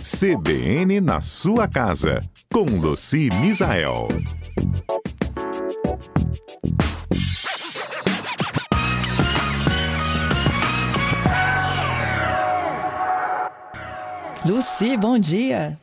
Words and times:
CBN 0.00 1.00
na 1.00 1.20
sua 1.20 1.66
casa, 1.66 2.20
com 2.52 2.64
Luci 2.64 3.28
Misael. 3.40 4.06
Luci, 14.46 14.96
bom 14.96 15.18
dia. 15.18 15.76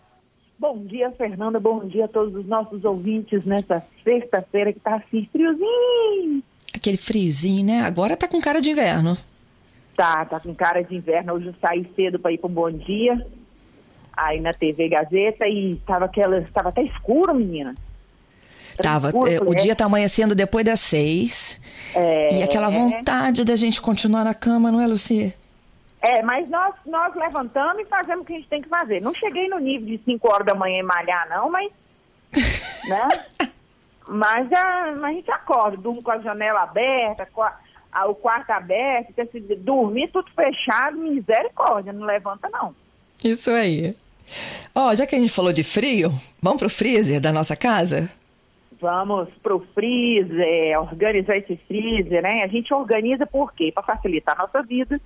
Bom 0.58 0.86
dia, 0.86 1.12
Fernanda. 1.12 1.60
Bom 1.60 1.86
dia 1.86 2.06
a 2.06 2.08
todos 2.08 2.34
os 2.36 2.48
nossos 2.48 2.86
ouvintes 2.86 3.44
nessa 3.44 3.84
sexta-feira 4.02 4.72
que 4.72 4.80
tá 4.80 4.96
assim, 4.96 5.28
friozinho. 5.30 6.42
Aquele 6.74 6.98
friozinho, 6.98 7.66
né? 7.66 7.82
Agora 7.82 8.16
tá 8.16 8.30
com 8.30 8.40
cara 8.40 8.62
de 8.62 8.70
inverno. 8.72 9.18
Tá, 9.96 10.24
tá 10.24 10.40
com 10.40 10.56
cara 10.56 10.82
de 10.82 10.96
inverno. 10.96 11.34
Hoje 11.34 11.48
eu 11.48 11.56
saí 11.62 11.86
cedo 11.98 12.18
para 12.18 12.32
ir 12.32 12.38
para 12.38 12.50
um 12.50 12.54
bom 12.54 12.72
dia. 12.72 13.26
Aí 14.16 14.40
na 14.40 14.54
TV 14.54 14.88
Gazeta 14.90 15.48
e 15.48 15.76
tava 15.86 16.06
aquela. 16.06 16.42
Tava 16.54 16.70
até 16.70 16.82
escuro, 16.84 17.34
menina. 17.36 17.76
Tava, 18.78 19.08
Escuro, 19.08 19.32
é, 19.32 19.40
o 19.40 19.56
dia 19.56 19.74
tá 19.76 19.86
amanhecendo 19.86 20.36
depois 20.36 20.66
das 20.66 20.82
seis. 20.82 21.62
É, 21.96 22.40
E 22.40 22.44
aquela 22.44 22.70
vontade 22.70 23.46
da 23.46 23.56
gente 23.56 23.82
continuar 23.82 24.26
na 24.26 24.34
cama, 24.34 24.70
não 24.72 24.82
é, 24.82 24.88
Luci? 24.88 25.34
É, 26.02 26.22
mas 26.22 26.48
nós, 26.50 26.76
nós 26.86 27.16
levantamos 27.16 27.82
e 27.82 27.86
fazemos 27.86 28.24
o 28.24 28.26
que 28.26 28.34
a 28.34 28.36
gente 28.36 28.50
tem 28.50 28.62
que 28.62 28.68
fazer. 28.70 29.02
Não 29.02 29.14
cheguei 29.14 29.48
no 29.48 29.60
nível 29.60 29.88
de 29.88 29.98
5 30.04 30.28
horas 30.32 30.46
da 30.46 30.54
manhã 30.54 30.80
e 30.80 30.84
malhar, 30.84 31.28
não, 31.30 31.50
mas. 31.50 31.72
né? 32.90 33.08
Mas 34.08 34.52
a, 34.54 34.94
mas 35.00 35.04
a 35.04 35.14
gente 35.14 35.32
acorda, 35.32 35.78
durmo 35.78 36.04
com 36.04 36.12
a 36.12 36.20
janela 36.20 36.62
aberta, 36.62 37.28
com 37.34 37.42
a- 37.42 37.58
a- 37.92 38.06
o 38.08 38.14
quarto 38.14 38.52
aberto, 38.52 39.14
quer 39.14 39.26
dizer, 39.34 39.56
dormir 39.56 40.10
tudo 40.12 40.30
fechado, 40.36 40.98
misericórdia, 40.98 41.92
não 41.94 42.06
levanta, 42.06 42.48
não. 42.50 42.76
Isso 43.24 43.50
aí. 43.50 43.96
Ó, 44.76 44.94
já 44.96 45.08
que 45.08 45.16
a 45.16 45.20
gente 45.20 45.32
falou 45.32 45.54
de 45.54 45.64
frio, 45.64 46.12
vamos 46.42 46.60
pro 46.60 46.70
freezer 46.70 47.20
da 47.20 47.32
nossa 47.32 47.56
casa? 47.56 48.12
Vamos 48.80 49.30
pro 49.42 49.60
freezer, 49.74 50.80
organizar 50.80 51.38
esse 51.38 51.56
freezer, 51.68 52.22
né? 52.22 52.44
A 52.44 52.48
gente 52.48 52.74
organiza 52.74 53.26
por 53.26 53.54
quê? 53.54 53.72
Para 53.74 53.84
facilitar 53.84 54.36
a 54.38 54.44
nossa 54.44 54.62
vida 54.62 55.00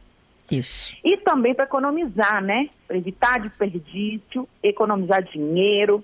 Isso. 0.49 0.97
e 1.03 1.17
também 1.17 1.53
para 1.53 1.65
economizar, 1.65 2.43
né? 2.43 2.69
Para 2.87 2.97
evitar 2.97 3.39
desperdício, 3.39 4.47
economizar 4.63 5.23
dinheiro. 5.23 6.03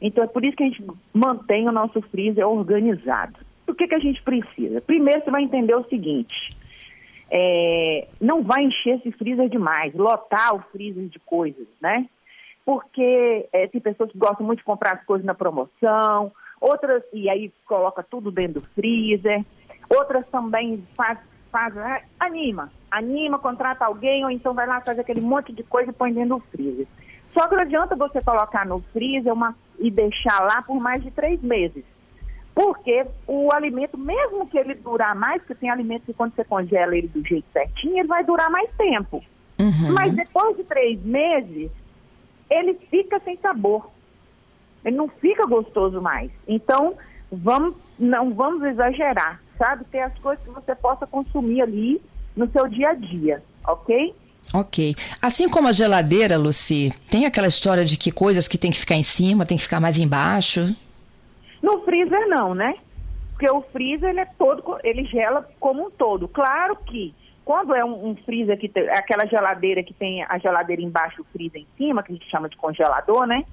Então 0.00 0.22
é 0.22 0.26
por 0.26 0.44
isso 0.44 0.56
que 0.56 0.62
a 0.62 0.66
gente 0.66 0.84
mantém 1.12 1.66
o 1.66 1.72
nosso 1.72 2.02
freezer 2.02 2.46
organizado. 2.46 3.34
O 3.66 3.74
que, 3.74 3.88
que 3.88 3.94
a 3.94 3.98
gente 3.98 4.22
precisa? 4.22 4.80
Primeiro 4.80 5.24
você 5.24 5.30
vai 5.30 5.42
entender 5.42 5.74
o 5.74 5.88
seguinte: 5.88 6.54
é, 7.30 8.06
não 8.20 8.42
vai 8.42 8.64
encher 8.64 8.98
esse 8.98 9.10
freezer 9.12 9.48
demais, 9.48 9.94
lotar 9.94 10.54
o 10.54 10.62
freezer 10.70 11.08
de 11.08 11.18
coisas, 11.20 11.66
né? 11.80 12.06
Porque 12.66 13.48
é, 13.52 13.68
tem 13.68 13.80
pessoas 13.80 14.10
que 14.10 14.18
gostam 14.18 14.44
muito 14.44 14.58
de 14.58 14.64
comprar 14.64 14.94
as 14.94 15.04
coisas 15.04 15.24
na 15.24 15.34
promoção, 15.34 16.32
outras, 16.60 17.04
e 17.12 17.30
aí 17.30 17.52
coloca 17.64 18.02
tudo 18.02 18.30
dentro 18.30 18.60
do 18.60 18.66
freezer, 18.70 19.44
outras 19.88 20.26
também 20.26 20.84
faz, 20.96 21.18
faz 21.50 21.78
ah, 21.78 22.02
anima, 22.18 22.70
anima, 22.90 23.38
contrata 23.38 23.84
alguém, 23.84 24.24
ou 24.24 24.30
então 24.30 24.52
vai 24.52 24.66
lá 24.66 24.80
faz 24.80 24.98
aquele 24.98 25.20
monte 25.20 25.52
de 25.52 25.62
coisa 25.62 25.90
e 25.90 25.94
põe 25.94 26.12
dentro 26.12 26.36
do 26.36 26.40
freezer. 26.40 26.88
Só 27.32 27.46
que 27.46 27.54
não 27.54 27.62
adianta 27.62 27.94
você 27.94 28.20
colocar 28.20 28.66
no 28.66 28.80
freezer 28.92 29.32
uma, 29.32 29.54
e 29.78 29.88
deixar 29.88 30.40
lá 30.40 30.60
por 30.60 30.80
mais 30.80 31.02
de 31.02 31.10
três 31.12 31.40
meses. 31.40 31.84
Porque 32.54 33.04
o 33.26 33.52
alimento, 33.52 33.98
mesmo 33.98 34.48
que 34.48 34.58
ele 34.58 34.74
durar 34.74 35.14
mais, 35.14 35.42
porque 35.42 35.54
tem 35.54 35.70
alimento 35.70 36.06
que 36.06 36.14
quando 36.14 36.34
você 36.34 36.42
congela 36.42 36.96
ele 36.96 37.06
do 37.06 37.22
jeito 37.22 37.46
certinho, 37.52 37.98
ele 37.98 38.08
vai 38.08 38.24
durar 38.24 38.50
mais 38.50 38.70
tempo. 38.76 39.22
Uhum. 39.58 39.92
Mas 39.92 40.14
depois 40.14 40.56
de 40.56 40.64
três 40.64 41.02
meses, 41.04 41.70
ele 42.50 42.74
fica 42.90 43.20
sem 43.20 43.36
sabor. 43.36 43.90
Ele 44.84 44.96
não 44.96 45.08
fica 45.08 45.46
gostoso 45.46 46.00
mais. 46.00 46.30
Então, 46.46 46.94
vamos, 47.30 47.74
não 47.98 48.32
vamos 48.32 48.62
exagerar, 48.62 49.40
sabe? 49.58 49.84
Ter 49.84 50.00
as 50.00 50.16
coisas 50.18 50.44
que 50.44 50.50
você 50.50 50.74
possa 50.74 51.06
consumir 51.06 51.62
ali 51.62 52.00
no 52.36 52.48
seu 52.50 52.68
dia 52.68 52.90
a 52.90 52.94
dia, 52.94 53.42
ok? 53.66 54.14
Ok. 54.54 54.94
Assim 55.20 55.48
como 55.48 55.68
a 55.68 55.72
geladeira, 55.72 56.38
Luci, 56.38 56.92
tem 57.10 57.26
aquela 57.26 57.48
história 57.48 57.84
de 57.84 57.96
que 57.96 58.12
coisas 58.12 58.46
que 58.46 58.58
tem 58.58 58.70
que 58.70 58.78
ficar 58.78 58.94
em 58.94 59.02
cima, 59.02 59.44
tem 59.44 59.56
que 59.56 59.62
ficar 59.62 59.80
mais 59.80 59.98
embaixo. 59.98 60.74
No 61.60 61.80
freezer 61.80 62.28
não, 62.28 62.54
né? 62.54 62.74
Porque 63.32 63.50
o 63.50 63.60
freezer 63.60 64.10
ele 64.10 64.20
é 64.20 64.28
todo, 64.38 64.62
ele 64.84 65.04
gela 65.04 65.46
como 65.58 65.88
um 65.88 65.90
todo. 65.90 66.28
Claro 66.28 66.76
que 66.86 67.12
quando 67.46 67.76
é 67.76 67.84
um, 67.84 68.08
um 68.08 68.16
freezer 68.16 68.58
que 68.58 68.68
tem 68.68 68.88
aquela 68.90 69.24
geladeira 69.24 69.80
que 69.80 69.94
tem 69.94 70.24
a 70.24 70.36
geladeira 70.36 70.82
embaixo 70.82 71.20
e 71.20 71.22
o 71.22 71.26
freezer 71.32 71.62
em 71.62 71.66
cima, 71.78 72.02
que 72.02 72.10
a 72.10 72.14
gente 72.16 72.28
chama 72.28 72.48
de 72.48 72.56
congelador, 72.56 73.24
né? 73.24 73.44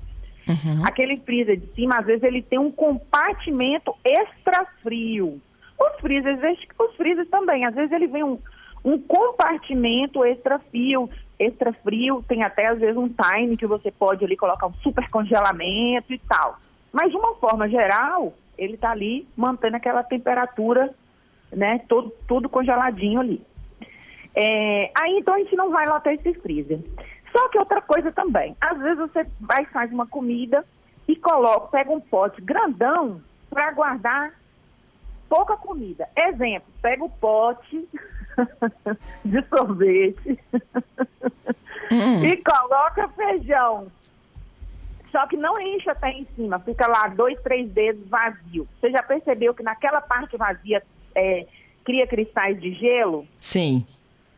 Uhum. 0.48 0.84
Aquele 0.84 1.18
freezer 1.18 1.58
de 1.58 1.68
cima, 1.76 2.00
às 2.00 2.06
vezes 2.08 2.24
ele 2.24 2.42
tem 2.42 2.58
um 2.58 2.72
compartimento 2.72 3.96
extra 4.04 4.66
frio. 4.82 5.40
Os 5.80 6.02
freezers, 6.02 6.40
os 6.80 6.96
freezers 6.96 7.30
também, 7.30 7.66
às 7.66 7.76
vezes 7.76 7.92
ele 7.92 8.08
vem 8.08 8.24
um, 8.24 8.40
um 8.84 8.98
compartimento 8.98 10.26
extra 10.26 10.58
frio, 10.58 11.08
extra 11.38 11.72
frio, 11.72 12.26
tem 12.28 12.42
até 12.42 12.66
às 12.66 12.80
vezes 12.80 12.98
um 12.98 13.08
time 13.08 13.56
que 13.56 13.68
você 13.68 13.92
pode 13.92 14.26
ali 14.26 14.36
colocar 14.36 14.66
um 14.66 14.74
super 14.82 15.08
congelamento 15.12 16.12
e 16.12 16.18
tal. 16.18 16.58
Mas 16.92 17.12
de 17.12 17.18
uma 17.18 17.36
forma 17.36 17.70
geral, 17.70 18.34
ele 18.58 18.74
está 18.74 18.90
ali 18.90 19.28
mantendo 19.38 19.78
aquela 19.78 20.02
temperatura, 20.02 20.92
né, 21.52 21.80
todo, 21.88 22.12
tudo 22.28 22.50
congeladinho 22.50 23.20
ali. 23.20 23.53
É, 24.36 24.92
aí 25.00 25.18
então 25.20 25.34
a 25.34 25.40
gente 25.40 25.56
não 25.56 25.72
vai 25.72 25.88
lotar 25.88 26.14
esse 26.14 26.34
freezer. 26.36 26.80
Só 27.32 27.50
que 27.50 27.58
outra 27.58 27.82
coisa 27.82 28.12
também, 28.12 28.56
às 28.62 28.78
vezes 28.80 29.00
você 29.00 29.26
vai 29.40 29.66
faz 29.66 29.92
uma 29.92 30.06
comida 30.08 30.64
e 31.08 31.16
coloca, 31.16 31.68
pega 31.68 31.92
um 31.92 32.00
pote 32.00 32.42
grandão 32.42 33.22
para 33.50 33.72
guardar 33.72 34.34
pouca 35.28 35.58
comida. 35.58 36.08
Exemplo, 36.16 36.72
pega 36.82 37.04
o 37.04 37.10
pote 37.10 37.88
de 39.26 39.44
sorvete 39.48 40.40
Hum. 41.92 42.24
e 42.26 42.38
coloca 42.38 43.08
feijão. 43.10 43.88
Só 45.12 45.28
que 45.28 45.38
não 45.38 45.60
enche 45.60 45.90
até 45.90 46.10
em 46.10 46.26
cima, 46.36 46.60
fica 46.60 46.88
lá 46.88 47.08
dois, 47.08 47.40
três 47.42 47.70
dedos 47.70 48.08
vazio. 48.10 48.68
Você 48.80 48.90
já 48.90 49.04
percebeu 49.04 49.54
que 49.54 49.62
naquela 49.62 50.02
parte 50.02 50.36
vazia 50.36 50.82
é, 51.14 51.46
cria 51.86 52.08
cristais 52.08 52.60
de 52.60 52.74
gelo? 52.74 53.28
Sim. 53.40 53.86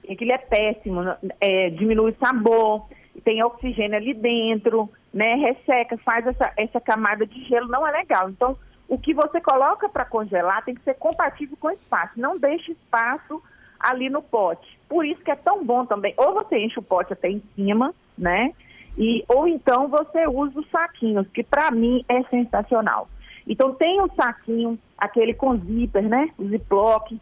E 0.07 0.13
aquilo 0.13 0.31
é 0.31 0.37
péssimo, 0.37 1.01
é, 1.39 1.69
diminui 1.71 2.11
o 2.11 2.25
sabor, 2.25 2.87
tem 3.23 3.43
oxigênio 3.43 3.97
ali 3.97 4.13
dentro, 4.13 4.89
né? 5.13 5.35
Resseca, 5.35 5.97
faz 5.99 6.27
essa, 6.27 6.51
essa 6.57 6.79
camada 6.79 7.25
de 7.25 7.43
gelo, 7.45 7.67
não 7.67 7.87
é 7.87 7.91
legal. 7.91 8.29
Então, 8.29 8.57
o 8.87 8.97
que 8.97 9.13
você 9.13 9.41
coloca 9.41 9.89
para 9.89 10.05
congelar 10.05 10.63
tem 10.63 10.75
que 10.75 10.83
ser 10.83 10.95
compatível 10.95 11.57
com 11.59 11.67
o 11.67 11.71
espaço. 11.71 12.19
Não 12.19 12.37
deixe 12.37 12.71
espaço 12.71 13.41
ali 13.79 14.09
no 14.09 14.21
pote. 14.21 14.79
Por 14.87 15.05
isso 15.05 15.21
que 15.23 15.31
é 15.31 15.35
tão 15.35 15.63
bom 15.63 15.85
também. 15.85 16.13
Ou 16.17 16.33
você 16.33 16.57
enche 16.57 16.79
o 16.79 16.83
pote 16.83 17.13
até 17.13 17.29
em 17.29 17.41
cima, 17.55 17.93
né? 18.17 18.51
E, 18.97 19.23
ou 19.27 19.47
então 19.47 19.87
você 19.87 20.27
usa 20.27 20.59
os 20.59 20.69
saquinhos, 20.69 21.27
que 21.29 21.43
para 21.43 21.71
mim 21.71 22.03
é 22.07 22.23
sensacional. 22.23 23.09
Então 23.47 23.73
tem 23.73 24.01
um 24.01 24.09
saquinho, 24.09 24.79
aquele 24.97 25.33
com 25.33 25.57
zíper, 25.57 26.03
né? 26.03 26.29
O 26.37 26.47
ziplock, 26.47 27.19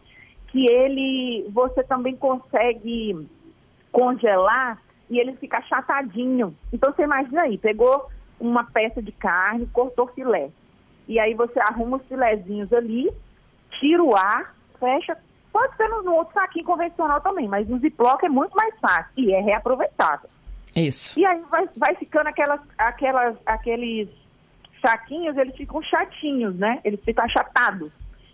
que 0.54 0.70
ele 0.70 1.50
você 1.50 1.82
também 1.82 2.14
consegue 2.14 3.28
congelar 3.90 4.80
e 5.10 5.18
ele 5.18 5.34
fica 5.34 5.58
achatadinho. 5.58 6.56
Então 6.72 6.92
você 6.92 7.02
imagina 7.02 7.42
aí, 7.42 7.58
pegou 7.58 8.08
uma 8.38 8.62
peça 8.62 9.02
de 9.02 9.10
carne, 9.10 9.66
cortou 9.72 10.06
filé. 10.06 10.50
E 11.08 11.18
aí 11.18 11.34
você 11.34 11.58
arruma 11.58 11.96
os 11.96 12.06
filezinhos 12.06 12.72
ali, 12.72 13.10
tira 13.80 14.02
o 14.02 14.14
ar, 14.14 14.54
fecha. 14.78 15.18
Pode 15.52 15.76
ser 15.76 15.88
no, 15.88 16.14
outro 16.14 16.32
saquinho 16.34 16.64
convencional 16.64 17.20
também, 17.20 17.48
mas 17.48 17.68
no 17.68 17.80
ziplock 17.80 18.24
é 18.24 18.28
muito 18.28 18.54
mais 18.54 18.78
fácil 18.78 19.10
e 19.16 19.32
é 19.32 19.40
reaproveitável. 19.40 20.30
Isso. 20.76 21.18
E 21.18 21.26
aí 21.26 21.42
vai, 21.50 21.68
vai 21.76 21.96
ficando 21.96 22.28
aquelas, 22.28 22.60
aquelas, 22.78 23.36
aqueles 23.44 24.08
saquinhos, 24.80 25.36
eles 25.36 25.56
ficam 25.56 25.82
chatinhos, 25.82 26.54
né? 26.56 26.80
Eles 26.84 27.00
ficam 27.04 27.24
achatados, 27.24 27.90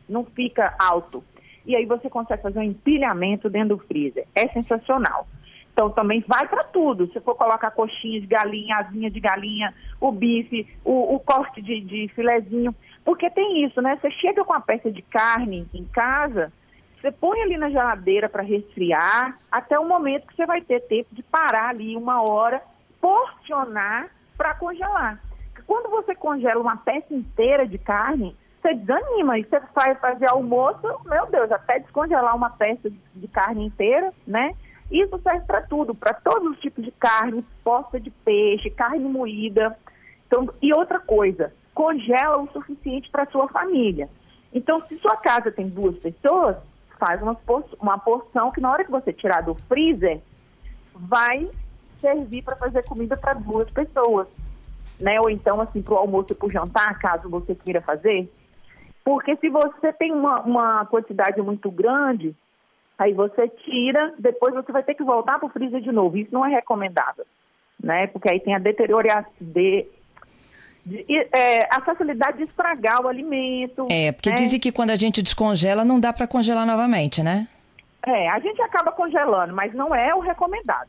não 0.06 0.24
fica 0.24 0.74
alto. 0.78 1.24
E 1.66 1.76
aí 1.76 1.84
você 1.86 2.08
consegue 2.08 2.42
fazer 2.42 2.58
um 2.58 2.62
empilhamento 2.62 3.48
dentro 3.48 3.76
do 3.76 3.84
freezer. 3.84 4.26
É 4.34 4.48
sensacional. 4.48 5.26
Então 5.72 5.90
também 5.90 6.24
vai 6.26 6.46
para 6.46 6.64
tudo. 6.64 7.10
Se 7.12 7.20
for 7.20 7.34
colocar 7.34 7.70
coxinha 7.70 8.20
de 8.20 8.26
galinha, 8.26 8.76
asinha 8.76 9.10
de 9.10 9.20
galinha, 9.20 9.72
o 10.00 10.10
bife, 10.12 10.66
o, 10.84 11.14
o 11.14 11.20
corte 11.20 11.62
de, 11.62 11.80
de 11.80 12.08
filezinho. 12.14 12.74
Porque 13.04 13.30
tem 13.30 13.64
isso, 13.64 13.80
né? 13.80 13.98
Você 14.00 14.10
chega 14.10 14.44
com 14.44 14.52
a 14.52 14.60
peça 14.60 14.90
de 14.90 15.02
carne 15.02 15.66
em 15.72 15.84
casa, 15.86 16.52
você 17.00 17.10
põe 17.10 17.40
ali 17.40 17.56
na 17.56 17.70
geladeira 17.70 18.28
para 18.28 18.42
resfriar, 18.42 19.38
até 19.50 19.78
o 19.78 19.88
momento 19.88 20.26
que 20.26 20.36
você 20.36 20.44
vai 20.44 20.60
ter 20.60 20.80
tempo 20.80 21.14
de 21.14 21.22
parar 21.22 21.70
ali 21.70 21.96
uma 21.96 22.22
hora, 22.22 22.62
porcionar 23.00 24.10
para 24.36 24.54
congelar. 24.54 25.18
Quando 25.66 25.88
você 25.88 26.14
congela 26.14 26.60
uma 26.60 26.76
peça 26.76 27.14
inteira 27.14 27.66
de 27.66 27.78
carne, 27.78 28.36
você 28.60 28.74
desanima. 28.74 29.38
E 29.38 29.44
você 29.44 29.60
vai 29.74 29.94
fazer 29.96 30.30
almoço, 30.30 30.80
meu 31.06 31.26
Deus, 31.26 31.50
até 31.50 31.78
descongelar 31.78 32.36
uma 32.36 32.50
peça 32.50 32.90
de 33.14 33.28
carne 33.28 33.66
inteira, 33.66 34.12
né? 34.26 34.54
Isso 34.90 35.20
serve 35.22 35.46
para 35.46 35.62
tudo, 35.62 35.94
para 35.94 36.14
todos 36.14 36.50
os 36.50 36.60
tipos 36.60 36.84
de 36.84 36.90
carne, 36.90 37.44
posta 37.62 38.00
de 38.00 38.10
peixe, 38.10 38.70
carne 38.70 39.04
moída. 39.04 39.76
Então, 40.26 40.48
e 40.60 40.74
outra 40.74 40.98
coisa, 40.98 41.52
congela 41.72 42.38
o 42.38 42.48
suficiente 42.48 43.08
para 43.10 43.26
sua 43.26 43.48
família. 43.48 44.08
Então, 44.52 44.84
se 44.86 44.98
sua 44.98 45.16
casa 45.16 45.52
tem 45.52 45.68
duas 45.68 45.96
pessoas, 45.98 46.56
faz 46.98 47.22
uma, 47.22 47.36
uma 47.80 47.98
porção 47.98 48.50
que 48.50 48.60
na 48.60 48.70
hora 48.72 48.84
que 48.84 48.90
você 48.90 49.12
tirar 49.12 49.42
do 49.42 49.54
freezer, 49.54 50.20
vai 50.94 51.48
servir 52.00 52.42
para 52.42 52.56
fazer 52.56 52.84
comida 52.84 53.16
para 53.16 53.34
duas 53.34 53.70
pessoas. 53.70 54.26
Né? 54.98 55.20
Ou 55.20 55.30
então, 55.30 55.60
assim, 55.60 55.80
para 55.80 55.94
o 55.94 55.98
almoço 55.98 56.32
e 56.32 56.34
para 56.34 56.48
o 56.48 56.50
jantar, 56.50 56.98
caso 56.98 57.30
você 57.30 57.54
queira 57.54 57.80
fazer. 57.80 58.30
Porque 59.04 59.36
se 59.36 59.48
você 59.48 59.92
tem 59.92 60.12
uma, 60.12 60.40
uma 60.40 60.86
quantidade 60.86 61.40
muito 61.40 61.70
grande, 61.70 62.34
aí 62.98 63.12
você 63.12 63.48
tira, 63.48 64.14
depois 64.18 64.54
você 64.54 64.70
vai 64.70 64.82
ter 64.82 64.94
que 64.94 65.02
voltar 65.02 65.38
para 65.38 65.46
o 65.46 65.50
freezer 65.50 65.80
de 65.80 65.90
novo. 65.90 66.18
Isso 66.18 66.32
não 66.32 66.44
é 66.44 66.50
recomendável, 66.50 67.24
né? 67.82 68.06
Porque 68.08 68.30
aí 68.30 68.40
tem 68.40 68.54
a 68.54 68.58
deterioração 68.58 69.32
de, 69.40 69.86
de, 70.84 71.28
é, 71.34 71.66
a 71.74 71.80
facilidade 71.80 72.38
de 72.38 72.44
estragar 72.44 73.02
o 73.02 73.08
alimento. 73.08 73.86
É, 73.90 74.12
porque 74.12 74.30
né? 74.30 74.36
dizem 74.36 74.60
que 74.60 74.70
quando 74.70 74.90
a 74.90 74.96
gente 74.96 75.22
descongela, 75.22 75.84
não 75.84 75.98
dá 75.98 76.12
para 76.12 76.26
congelar 76.26 76.66
novamente, 76.66 77.22
né? 77.22 77.48
É, 78.06 78.28
a 78.30 78.38
gente 78.38 78.60
acaba 78.62 78.92
congelando, 78.92 79.54
mas 79.54 79.74
não 79.74 79.94
é 79.94 80.14
o 80.14 80.20
recomendado, 80.20 80.88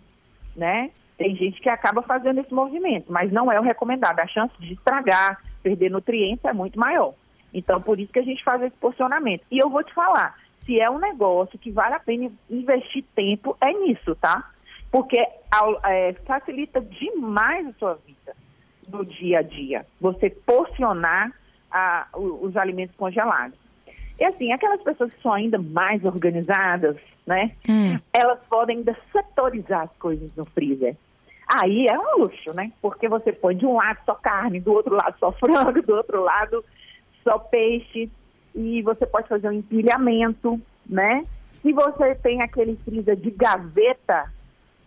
né? 0.56 0.92
Tem 1.18 1.36
gente 1.36 1.62
que 1.62 1.70
acaba 1.70 2.02
fazendo 2.02 2.40
esse 2.40 2.54
movimento, 2.54 3.12
mas 3.12 3.32
não 3.32 3.52
é 3.52 3.60
o 3.60 3.64
recomendado. 3.64 4.20
A 4.20 4.28
chance 4.28 4.54
de 4.60 4.74
estragar, 4.74 5.40
perder 5.62 5.92
nutrientes 5.92 6.44
é 6.44 6.54
muito 6.54 6.80
maior. 6.80 7.14
Então, 7.54 7.82
por 7.82 8.00
isso 8.00 8.12
que 8.12 8.20
a 8.20 8.24
gente 8.24 8.44
faz 8.44 8.62
esse 8.62 8.76
posicionamento. 8.78 9.44
E 9.52 9.60
eu 9.60 9.70
vou 9.70 9.84
te 9.84 9.94
falar, 9.94 10.38
se 10.66 10.80
é 10.80 10.90
um 10.90 11.00
negócio 11.00 11.60
que 11.60 11.72
vale 11.72 11.96
a 11.96 12.00
pena 12.00 12.32
investir 12.50 13.04
tempo, 13.16 13.58
é 13.60 13.72
nisso, 13.74 14.16
tá? 14.16 14.50
Porque 14.92 15.20
é, 15.20 16.14
facilita 16.26 16.82
demais 16.82 17.68
a 17.68 17.74
sua 17.74 18.00
vida 18.06 18.36
no 18.88 19.06
dia 19.06 19.40
a 19.40 19.42
dia. 19.42 19.86
Você 20.00 20.30
porcionar 20.30 21.32
a, 21.72 22.08
os 22.14 22.56
alimentos 22.58 22.96
congelados. 22.96 23.58
E 24.20 24.26
assim, 24.26 24.52
aquelas 24.52 24.82
pessoas 24.84 25.14
que 25.14 25.22
são 25.22 25.34
ainda 25.34 25.58
mais 25.58 26.04
organizadas, 26.06 26.98
né? 27.26 27.52
Hum. 27.68 27.98
Elas 28.14 28.40
podem 28.50 28.78
ainda 28.78 28.96
setorizar 29.12 29.84
as 29.84 29.98
coisas 29.98 30.30
no 30.36 30.46
freezer. 30.46 30.96
Aí 31.48 31.88
é 31.88 32.00
um 32.00 32.20
luxo, 32.20 32.54
né? 32.56 32.72
Porque 32.82 33.10
você 33.10 33.34
põe 33.34 33.56
de 33.58 33.66
um 33.66 33.76
lado 33.76 33.98
só 34.06 34.14
carne, 34.16 34.60
do 34.60 34.72
outro 34.74 34.96
lado 34.96 35.16
só 35.20 35.32
frango, 35.34 35.82
do 35.82 35.96
outro 35.96 36.22
lado 36.22 36.64
só 37.24 37.40
peixe, 37.40 38.10
e 38.54 38.82
você 38.82 39.06
pode 39.06 39.28
fazer 39.28 39.48
um 39.48 39.54
empilhamento, 39.54 40.60
né? 40.86 41.26
Se 41.62 41.72
você 41.72 42.16
tem 42.16 42.42
aquele 42.42 42.76
freezer 42.84 43.16
de 43.16 43.32
gaveta, 43.32 44.32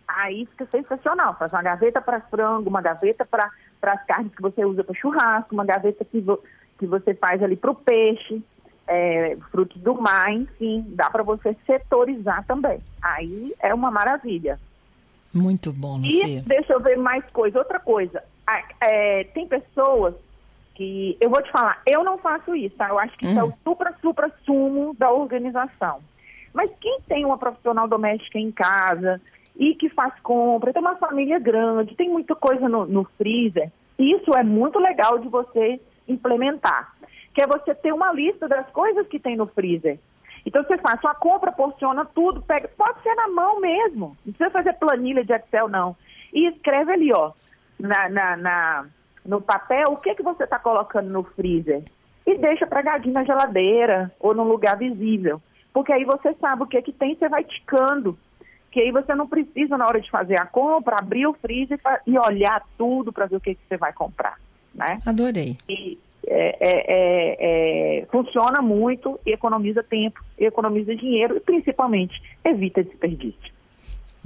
aí 0.07 0.45
fica 0.45 0.67
sensacional. 0.71 1.35
Faz 1.37 1.51
uma 1.51 1.63
gaveta 1.63 2.01
para 2.01 2.21
frango, 2.21 2.69
uma 2.69 2.81
gaveta 2.81 3.25
para 3.25 3.51
as 3.81 4.05
carnes 4.05 4.33
que 4.35 4.41
você 4.41 4.63
usa 4.65 4.83
para 4.83 4.95
churrasco, 4.95 5.53
uma 5.53 5.65
gaveta 5.65 6.03
que, 6.03 6.19
vo, 6.19 6.39
que 6.77 6.85
você 6.85 7.13
faz 7.13 7.41
ali 7.41 7.55
para 7.55 7.71
o 7.71 7.75
peixe, 7.75 8.43
é, 8.87 9.37
frutos 9.51 9.81
do 9.81 9.95
mar, 9.95 10.31
enfim, 10.31 10.85
dá 10.89 11.09
para 11.09 11.23
você 11.23 11.55
setorizar 11.65 12.45
também. 12.45 12.79
Aí 13.01 13.53
é 13.59 13.73
uma 13.73 13.89
maravilha. 13.89 14.59
Muito 15.33 15.73
bom, 15.73 15.97
Lucia. 15.97 16.39
E 16.39 16.41
deixa 16.41 16.73
eu 16.73 16.79
ver 16.79 16.97
mais 16.97 17.25
coisa. 17.31 17.59
Outra 17.59 17.79
coisa, 17.79 18.23
é, 18.81 19.23
tem 19.25 19.47
pessoas 19.47 20.15
que 20.75 21.17
eu 21.19 21.29
vou 21.29 21.41
te 21.41 21.51
falar, 21.51 21.81
eu 21.87 22.03
não 22.03 22.17
faço 22.17 22.53
isso, 22.53 22.75
tá? 22.75 22.89
Eu 22.89 22.99
acho 22.99 23.17
que 23.17 23.25
isso 23.25 23.39
é 23.39 23.43
o 23.43 23.47
hum. 23.47 23.53
supra, 23.63 23.93
supra 24.01 24.31
sumo 24.45 24.93
da 24.97 25.09
organização. 25.09 26.01
Mas 26.53 26.69
quem 26.79 26.99
tem 27.07 27.25
uma 27.25 27.37
profissional 27.37 27.87
doméstica 27.87 28.37
em 28.37 28.51
casa 28.51 29.21
e 29.57 29.73
que 29.75 29.89
faz 29.89 30.13
compra, 30.21 30.73
tem 30.73 30.81
uma 30.81 30.97
família 30.97 31.39
grande, 31.39 31.95
tem 31.95 32.09
muita 32.09 32.35
coisa 32.35 32.67
no, 32.67 32.85
no 32.85 33.05
freezer, 33.17 33.71
isso 33.97 34.31
é 34.35 34.43
muito 34.43 34.77
legal 34.77 35.17
de 35.17 35.27
você 35.29 35.79
implementar. 36.07 36.93
Que 37.33 37.41
é 37.41 37.47
você 37.47 37.73
ter 37.73 37.93
uma 37.93 38.13
lista 38.13 38.47
das 38.47 38.69
coisas 38.71 39.07
que 39.07 39.19
tem 39.19 39.35
no 39.35 39.47
freezer. 39.47 39.99
Então 40.45 40.63
você 40.63 40.77
faz 40.77 41.01
sua 41.01 41.15
compra, 41.15 41.51
porciona 41.51 42.05
tudo, 42.05 42.41
pega, 42.41 42.69
pode 42.77 43.01
ser 43.01 43.15
na 43.15 43.27
mão 43.29 43.59
mesmo. 43.59 44.15
Não 44.25 44.33
precisa 44.33 44.51
fazer 44.51 44.73
planilha 44.73 45.23
de 45.23 45.33
Excel, 45.33 45.67
não. 45.67 45.95
E 46.33 46.47
escreve 46.47 46.91
ali, 46.91 47.11
ó, 47.13 47.31
na, 47.79 48.09
na, 48.09 48.37
na 48.37 48.85
no 49.25 49.41
papel 49.41 49.87
o 49.89 49.97
que, 49.97 50.13
que 50.15 50.23
você 50.23 50.43
está 50.43 50.59
colocando 50.59 51.11
no 51.11 51.23
freezer 51.23 51.83
e 52.25 52.37
deixa 52.37 52.65
pregadinho 52.65 53.13
na 53.13 53.23
geladeira 53.23 54.11
ou 54.19 54.33
num 54.33 54.43
lugar 54.43 54.77
visível. 54.77 55.41
Porque 55.73 55.91
aí 55.91 56.05
você 56.05 56.33
sabe 56.39 56.63
o 56.63 56.67
que, 56.67 56.81
que 56.81 56.93
tem, 56.93 57.15
você 57.15 57.27
vai 57.27 57.43
ticando. 57.43 58.17
Que 58.71 58.81
aí 58.81 58.91
você 58.91 59.13
não 59.13 59.27
precisa, 59.27 59.77
na 59.77 59.85
hora 59.87 60.01
de 60.01 60.09
fazer 60.09 60.39
a 60.39 60.45
compra, 60.45 60.97
abrir 60.99 61.27
o 61.27 61.33
freezer 61.33 61.79
e 62.05 62.17
olhar 62.17 62.63
tudo 62.77 63.11
para 63.11 63.25
ver 63.25 63.37
o 63.37 63.41
que, 63.41 63.55
que 63.55 63.61
você 63.67 63.77
vai 63.77 63.93
comprar. 63.93 64.37
Né? 64.73 64.99
Adorei. 65.05 65.57
E 65.69 65.97
é, 66.27 66.57
é, 66.59 66.85
é, 66.87 67.99
é 67.99 68.05
funciona 68.07 68.61
muito, 68.61 69.19
economiza 69.25 69.83
tempo, 69.83 70.23
economiza 70.37 70.95
dinheiro 70.95 71.37
e 71.37 71.39
principalmente 71.39 72.21
evita 72.43 72.83
desperdício. 72.83 73.54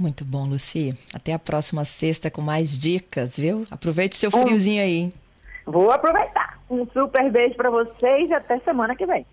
Muito 0.00 0.24
bom, 0.24 0.46
Luci. 0.46 0.94
Até 1.12 1.34
a 1.34 1.38
próxima 1.38 1.84
sexta 1.84 2.30
com 2.30 2.40
mais 2.40 2.78
dicas, 2.78 3.38
viu? 3.38 3.64
Aproveite 3.70 4.16
seu 4.16 4.30
friozinho 4.30 4.82
aí. 4.82 5.12
Vou 5.66 5.90
aproveitar. 5.90 6.58
Um 6.70 6.86
super 6.86 7.30
beijo 7.30 7.54
para 7.54 7.68
vocês 7.68 8.30
e 8.30 8.32
até 8.32 8.58
semana 8.60 8.96
que 8.96 9.04
vem. 9.04 9.26